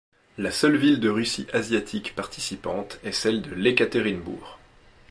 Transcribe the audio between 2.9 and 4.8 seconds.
est celle de Iekaterinbourg.